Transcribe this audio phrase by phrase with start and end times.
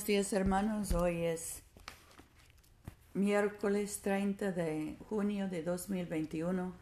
[0.00, 1.62] Buenos días hermanos, hoy es
[3.12, 6.74] miércoles 30 de junio de 2021.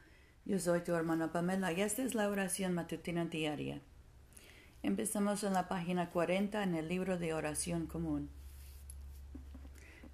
[0.45, 3.81] Yo soy tu hermana Pamela y esta es la oración matutina diaria.
[4.85, 8.31] Empezamos en la página 40 en el libro de oración común.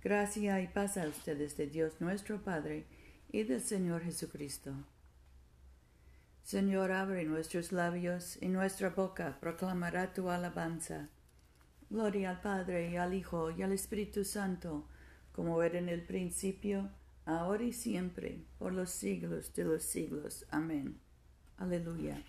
[0.02, 2.86] Gracia y paz a ustedes de Dios nuestro Padre
[3.30, 4.72] y del Señor Jesucristo.
[6.42, 11.10] Señor, abre nuestros labios y nuestra boca proclamará tu alabanza.
[11.90, 14.88] Gloria al Padre y al Hijo y al Espíritu Santo,
[15.32, 16.90] como era en el principio,
[17.24, 20.46] ahora y siempre, por los siglos de los siglos.
[20.50, 20.98] Amén.
[21.56, 22.22] Aleluya.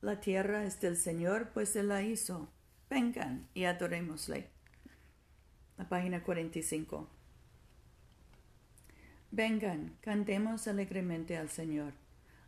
[0.00, 2.48] La tierra es del Señor, pues Él la hizo.
[2.88, 4.48] Vengan y adorémosle.
[5.76, 7.08] La página 45.
[9.30, 11.92] Vengan, cantemos alegremente al Señor.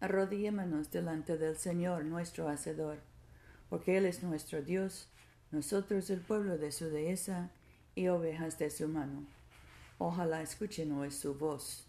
[0.00, 2.98] arrodillémonos delante del Señor nuestro Hacedor
[3.70, 5.08] porque Él es nuestro Dios,
[5.52, 7.50] nosotros el pueblo de su dehesa
[7.94, 9.24] y ovejas de su mano.
[9.98, 11.86] Ojalá escuchen hoy su voz.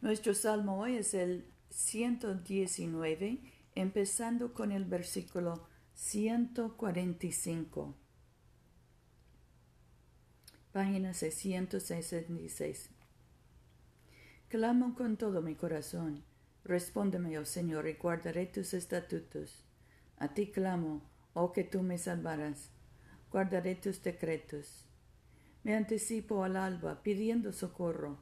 [0.00, 3.38] Nuestro salmo hoy es el 119,
[3.76, 7.94] empezando con el versículo 145.
[10.72, 12.90] Página 666.
[14.48, 16.24] Clamo con todo mi corazón.
[16.66, 19.62] Respóndeme, oh Señor, y guardaré tus estatutos.
[20.18, 21.00] A ti clamo,
[21.32, 22.70] oh que tú me salvarás.
[23.30, 24.84] Guardaré tus decretos.
[25.62, 28.18] Me anticipo al alba pidiendo socorro,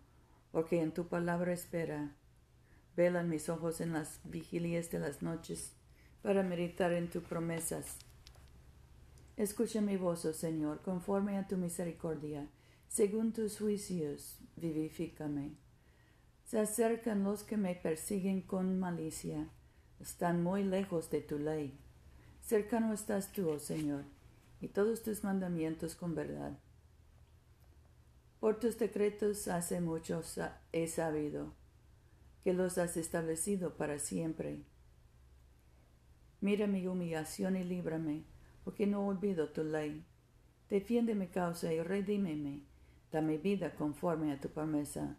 [0.53, 2.17] porque en tu palabra espera.
[2.95, 5.73] Velan mis ojos en las vigilias de las noches
[6.21, 7.97] para meditar en tus promesas.
[9.39, 12.47] Escucha mi voz, oh Señor, conforme a tu misericordia,
[12.89, 15.64] según tus juicios, vivifícame.
[16.55, 19.49] Se acercan los que me persiguen con malicia,
[19.99, 21.77] están muy lejos de tu ley.
[22.43, 24.05] Cercano estás tú, oh Señor,
[24.61, 26.57] y todos tus mandamientos con verdad.
[28.39, 30.23] Por tus decretos hace mucho
[30.71, 31.53] he sabido,
[32.45, 34.63] que los has establecido para siempre.
[36.41, 38.23] Mira mi humillación y líbrame,
[38.63, 40.07] porque no olvido tu ley.
[40.71, 42.63] Defiende mi causa y redímeme.
[43.11, 45.19] Dame vida conforme a tu promesa.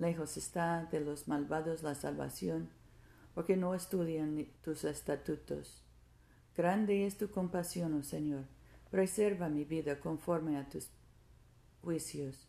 [0.00, 2.70] Lejos está de los malvados la salvación,
[3.34, 5.84] porque no estudian tus estatutos.
[6.56, 8.46] Grande es tu compasión, oh Señor.
[8.90, 10.88] Preserva mi vida conforme a tus
[11.82, 12.48] juicios.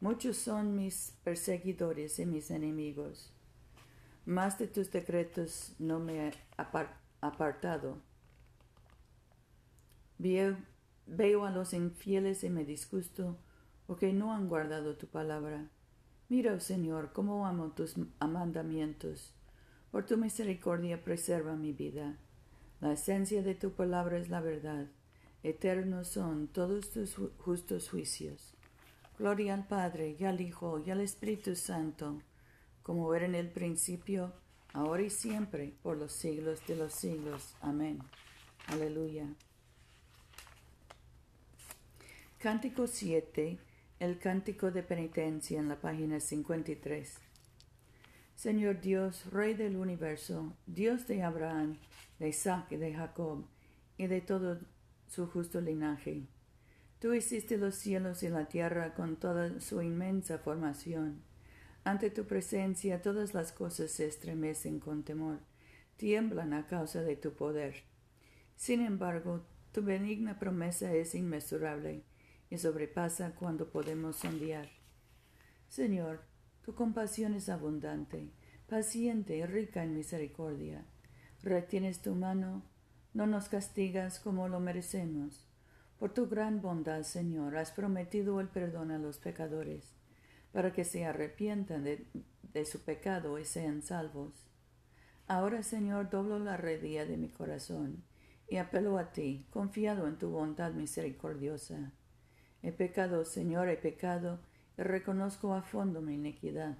[0.00, 3.32] Muchos son mis perseguidores y mis enemigos.
[4.26, 6.32] Más de tus decretos no me he
[7.22, 7.96] apartado.
[10.18, 13.38] Veo, a los infieles y me disgusto
[13.86, 15.70] porque no han guardado tu palabra.
[16.28, 19.32] Mira, oh Señor, cómo amo tus mandamientos.
[19.90, 22.16] Por tu misericordia preserva mi vida.
[22.80, 24.86] La esencia de tu palabra es la verdad.
[25.42, 28.54] Eternos son todos tus justos juicios.
[29.18, 32.20] Gloria al Padre, y al Hijo, y al Espíritu Santo,
[32.82, 34.32] como era en el principio,
[34.72, 37.54] ahora y siempre, por los siglos de los siglos.
[37.60, 38.00] Amén.
[38.66, 39.28] Aleluya.
[42.38, 43.58] Cántico 7,
[44.04, 47.18] el cántico de penitencia en la página 53.
[48.34, 51.78] Señor Dios, Rey del universo, Dios de Abraham,
[52.18, 53.46] de Isaac y de Jacob,
[53.96, 54.60] y de todo
[55.08, 56.26] su justo linaje.
[56.98, 61.22] Tú hiciste los cielos y la tierra con toda su inmensa formación.
[61.82, 65.38] Ante tu presencia todas las cosas se estremecen con temor,
[65.96, 67.84] tiemblan a causa de tu poder.
[68.54, 72.04] Sin embargo, tu benigna promesa es inmesurable
[72.58, 74.68] sobrepasa cuando podemos sondear.
[75.68, 76.22] Señor,
[76.64, 78.30] tu compasión es abundante,
[78.68, 80.84] paciente y rica en misericordia
[81.44, 82.62] retienes tu mano,
[83.12, 85.46] no nos castigas como lo merecemos.
[85.98, 89.94] Por tu gran bondad, Señor, has prometido el perdón a los pecadores,
[90.52, 94.46] para que se arrepientan de, su pecado y sean salvos.
[95.26, 98.02] Ahora, Señor, doblo la redía de mi corazón
[98.48, 101.92] y apelo a ti, confiado en tu bondad misericordiosa.
[102.64, 104.40] He pecado, Señor, he pecado,
[104.78, 106.78] y reconozco a fondo mi iniquidad.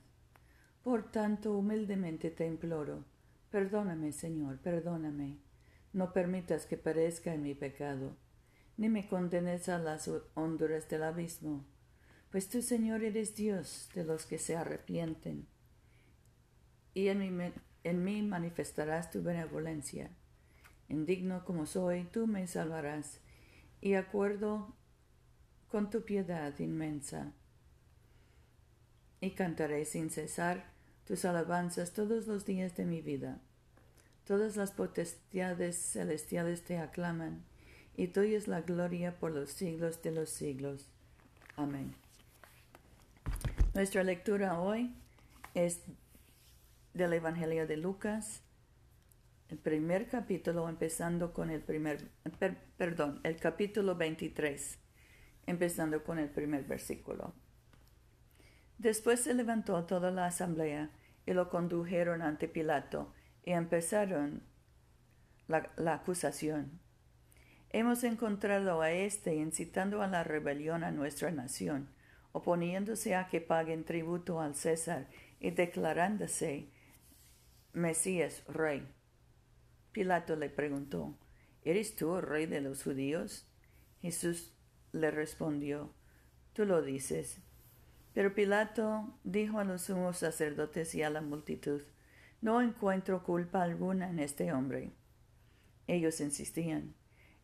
[0.83, 3.05] Por tanto, humildemente te imploro,
[3.51, 5.37] Perdóname, Señor, perdóname.
[5.93, 8.17] no permitas que perezca en mi pecado,
[8.79, 11.65] ni me condenes a las honduras del abismo,
[12.33, 15.47] pues tú, Señor, eres Dios de los que se arrepienten,
[16.95, 17.53] y en mí,
[17.85, 20.11] en mí manifestarás tu benevolencia.
[20.89, 23.21] Indigno como soy, tú me salvarás,
[23.81, 24.75] y acuerdo
[25.75, 27.33] con tu piedad inmensa.
[29.21, 30.67] Y cantaré sin cesar
[31.05, 33.41] tus alabanzas todos los días de mi vida.
[34.25, 37.43] Todas las potestades celestiales te aclaman,
[37.97, 40.87] y tuya es la gloria por los siglos de los siglos.
[41.57, 41.93] Amén.
[43.75, 44.95] Nuestra lectura hoy
[45.55, 45.81] es
[46.93, 48.43] del Evangelio de Lucas,
[49.49, 52.13] el primer capítulo, empezando con el primer,
[52.79, 54.79] perdón, el capítulo 23,
[55.47, 57.35] empezando con el primer versículo.
[58.79, 60.91] Después se levantó toda la asamblea
[61.27, 63.13] y lo condujeron ante Pilato
[63.45, 64.43] y empezaron
[65.49, 66.81] la, acusación.
[67.71, 71.89] Hemos encontrado a éste incitando a la rebelión a nuestra nación,
[72.33, 75.09] oponiéndose a que paguen tributo al César
[75.41, 76.71] y declarándose
[77.73, 78.87] Mesías rey.
[79.93, 81.19] Pilato le preguntó,
[81.63, 83.49] ¿Eres tú rey de los judíos?
[84.03, 84.54] Jesús
[84.95, 85.93] le respondió,
[86.55, 87.41] Tú lo dices.
[88.15, 91.83] Pero Pilato dijo a los sumos sacerdotes y a la multitud,
[92.41, 94.93] no encuentro culpa alguna en este hombre.
[95.89, 96.95] Ellos insistían.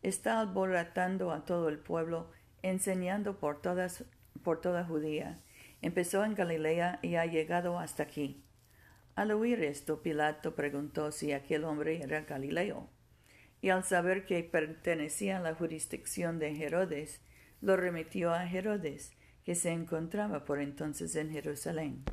[0.01, 2.31] Está alborotando a todo el pueblo,
[2.61, 4.05] enseñando por, todas,
[4.43, 5.39] por toda Judía.
[5.81, 8.43] Empezó en Galilea y ha llegado hasta aquí.
[9.15, 12.89] Al oír esto, Pilato preguntó si aquel hombre era Galileo.
[13.61, 17.21] Y al saber que pertenecía a la jurisdicción de Herodes,
[17.61, 19.13] lo remitió a Herodes,
[19.43, 22.03] que se encontraba por entonces en Jerusalén.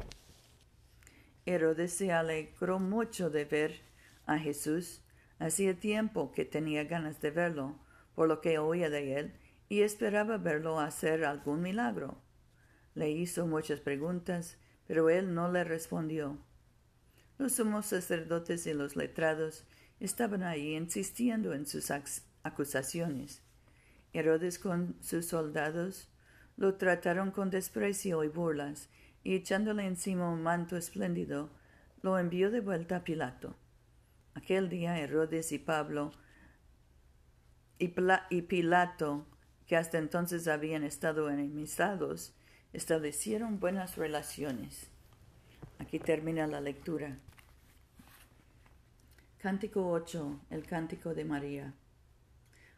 [1.47, 3.81] Herodes se alegró mucho de ver
[4.27, 5.03] a Jesús.
[5.39, 7.79] Hacía tiempo que tenía ganas de verlo,
[8.15, 9.33] por lo que oía de él,
[9.69, 12.21] y esperaba verlo hacer algún milagro.
[12.95, 16.39] Le hizo muchas preguntas, pero él no le respondió.
[17.39, 19.65] Los sumos sacerdotes y los letrados
[20.01, 21.91] estaban ahí insistiendo en sus
[22.43, 23.43] acusaciones.
[24.13, 26.09] Herodes con sus soldados
[26.57, 28.89] lo trataron con desprecio y burlas,
[29.23, 31.51] y echándole encima un manto espléndido,
[32.03, 33.57] lo envió de vuelta a Pilato.
[34.35, 36.13] Aquel día Herodes y Pablo
[37.79, 39.27] y, Pilato,
[39.67, 42.35] que hasta entonces habían estado enemistados,
[42.73, 44.91] establecieron buenas relaciones.
[45.79, 47.19] Aquí termina la lectura.
[49.39, 50.41] Cántico 8.
[50.51, 51.75] El cántico de María.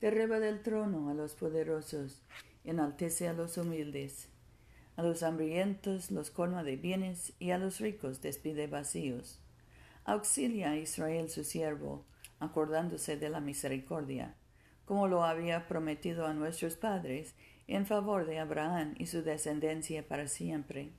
[0.00, 2.22] derriba del trono a los poderosos,
[2.64, 4.28] enaltece a los humildes.
[4.96, 9.40] A los hambrientos los colma de bienes y a los ricos despide vacíos.
[10.04, 12.04] Auxilia a Israel su siervo,
[12.38, 14.34] acordándose de la misericordia,
[14.84, 17.34] como lo había prometido a nuestros padres,
[17.66, 20.92] en favor de Abraham y su descendencia para siempre.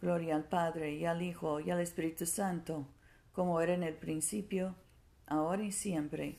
[0.00, 2.86] Gloria al Padre y al Hijo y al Espíritu Santo,
[3.32, 4.76] como era en el principio,
[5.26, 6.38] ahora y siempre,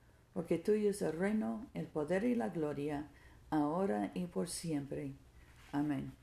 [0.33, 3.07] porque tuyo es el reino, el poder y la gloria,
[3.49, 5.13] ahora y por siempre.
[5.71, 6.13] Amén.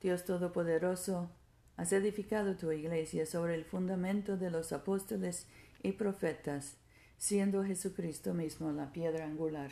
[0.00, 1.30] Dios Todopoderoso,
[1.76, 5.46] has edificado tu iglesia sobre el fundamento de los apóstoles
[5.82, 6.76] y profetas,
[7.16, 9.70] siendo Jesucristo mismo la piedra angular.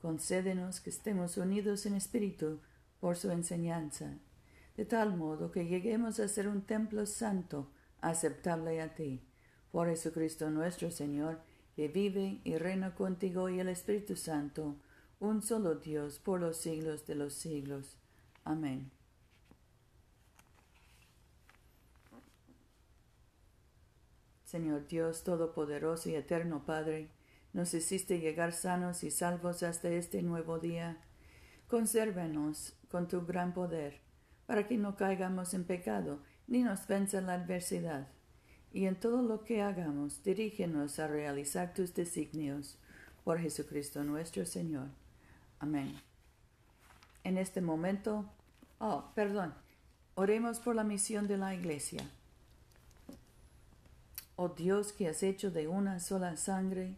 [0.00, 2.60] Concédenos que estemos unidos en espíritu
[3.00, 4.18] por su enseñanza,
[4.76, 7.70] de tal modo que lleguemos a ser un templo santo,
[8.02, 9.22] aceptable a ti,
[9.70, 11.40] por Jesucristo nuestro Señor,
[11.74, 14.76] que vive y reina contigo y el Espíritu Santo,
[15.18, 17.96] un solo Dios por los siglos de los siglos.
[18.44, 18.90] Amén.
[24.44, 27.08] Señor Dios Todopoderoso y Eterno Padre,
[27.54, 30.98] nos hiciste llegar sanos y salvos hasta este nuevo día.
[31.68, 34.00] Consérvanos con tu gran poder,
[34.44, 38.08] para que no caigamos en pecado, ni nos venza la adversidad.
[38.72, 42.78] Y en todo lo que hagamos, dirígenos a realizar tus designios.
[43.24, 44.88] Por Jesucristo nuestro Señor.
[45.58, 45.94] Amén.
[47.24, 48.24] En este momento,
[48.78, 49.54] oh, perdón,
[50.14, 52.02] oremos por la misión de la Iglesia.
[54.34, 56.96] Oh Dios que has hecho de una sola sangre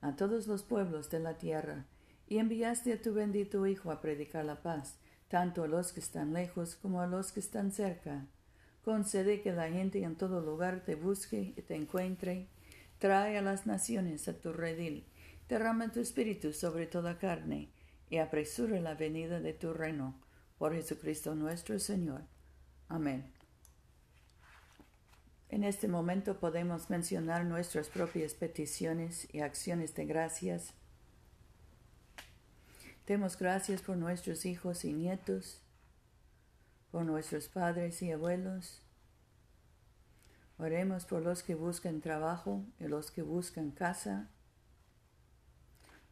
[0.00, 1.86] a todos los pueblos de la tierra,
[2.28, 4.96] y enviaste a tu bendito Hijo a predicar la paz,
[5.28, 8.26] tanto a los que están lejos como a los que están cerca.
[8.84, 12.48] Concede que la gente en todo lugar te busque y te encuentre.
[12.98, 15.06] Trae a las naciones a tu redil.
[15.48, 17.70] Derrama tu espíritu sobre toda carne
[18.10, 20.20] y apresure la venida de tu reino.
[20.58, 22.22] Por Jesucristo nuestro Señor.
[22.88, 23.32] Amén.
[25.48, 30.74] En este momento podemos mencionar nuestras propias peticiones y acciones de gracias.
[33.06, 35.63] Demos gracias por nuestros hijos y nietos,
[36.94, 38.80] por nuestros padres y abuelos.
[40.58, 44.28] Oremos por los que buscan trabajo y los que buscan casa.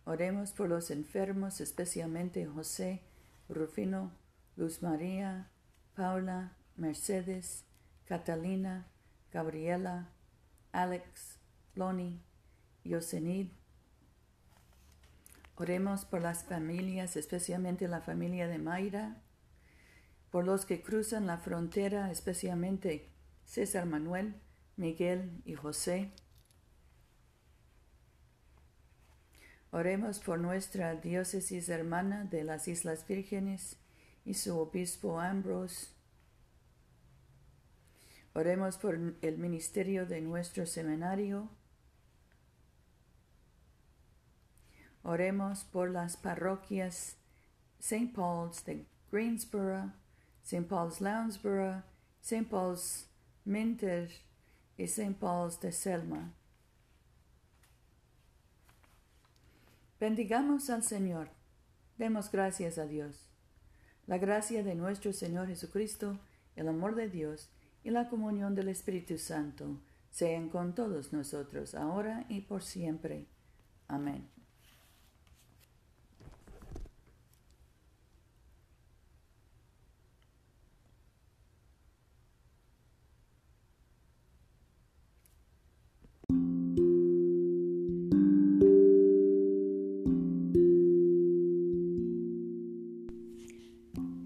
[0.04, 3.00] Oremos por los enfermos, especialmente José,
[3.48, 4.10] Rufino,
[4.56, 5.52] Luz María,
[5.94, 7.62] Paula, Mercedes,
[8.04, 8.88] Catalina,
[9.32, 10.08] Gabriela,
[10.72, 11.38] Alex,
[11.76, 12.20] Loni,
[12.82, 13.50] Yosenid.
[15.54, 19.22] Oremos por las familias, especialmente la familia de Mayra,
[20.32, 23.08] por los que cruzan la frontera, especialmente
[23.44, 24.34] César Manuel,
[24.76, 26.10] Miguel y José.
[29.70, 33.76] Oremos por nuestra diócesis hermana de las Islas Vírgenes
[34.24, 35.92] y su obispo Ambrose
[38.34, 41.50] Oremos por el ministerio de nuestro seminario.
[45.02, 47.18] Oremos por las parroquias
[47.78, 48.12] St.
[48.14, 49.92] Paul's de Greensboro,
[50.42, 50.66] St.
[50.68, 51.82] Paul's Lounsboro,
[52.20, 52.48] St.
[52.48, 53.06] Paul's
[53.44, 54.10] Minter
[54.76, 55.14] y St.
[55.18, 56.32] Paul's de Selma.
[60.00, 61.28] Bendigamos al Señor.
[61.96, 63.28] Demos gracias a Dios.
[64.06, 66.18] La gracia de nuestro Señor Jesucristo,
[66.56, 67.50] el amor de Dios,
[67.84, 69.80] y la comunión del Espíritu Santo
[70.10, 73.26] sean con todos nosotros, ahora y por siempre.
[73.88, 74.41] Amén.